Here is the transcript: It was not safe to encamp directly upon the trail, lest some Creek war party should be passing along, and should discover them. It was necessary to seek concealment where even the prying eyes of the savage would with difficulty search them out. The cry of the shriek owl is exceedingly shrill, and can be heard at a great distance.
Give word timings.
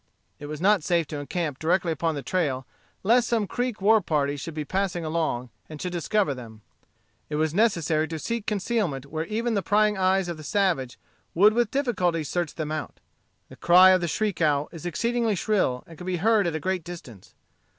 It 0.39 0.47
was 0.47 0.59
not 0.59 0.83
safe 0.83 1.05
to 1.09 1.19
encamp 1.19 1.59
directly 1.59 1.91
upon 1.91 2.15
the 2.15 2.23
trail, 2.23 2.65
lest 3.03 3.27
some 3.27 3.45
Creek 3.45 3.79
war 3.83 4.01
party 4.01 4.35
should 4.35 4.55
be 4.55 4.65
passing 4.65 5.05
along, 5.05 5.51
and 5.69 5.79
should 5.79 5.91
discover 5.91 6.33
them. 6.33 6.61
It 7.29 7.35
was 7.35 7.53
necessary 7.53 8.07
to 8.07 8.17
seek 8.17 8.47
concealment 8.47 9.05
where 9.05 9.25
even 9.27 9.53
the 9.53 9.61
prying 9.61 9.99
eyes 9.99 10.27
of 10.27 10.37
the 10.37 10.43
savage 10.43 10.97
would 11.35 11.53
with 11.53 11.69
difficulty 11.69 12.23
search 12.23 12.55
them 12.55 12.71
out. 12.71 12.99
The 13.49 13.55
cry 13.57 13.91
of 13.91 14.01
the 14.01 14.07
shriek 14.07 14.41
owl 14.41 14.69
is 14.71 14.87
exceedingly 14.87 15.35
shrill, 15.35 15.83
and 15.85 15.99
can 15.99 16.07
be 16.07 16.17
heard 16.17 16.47
at 16.47 16.55
a 16.55 16.59
great 16.59 16.83
distance. 16.83 17.35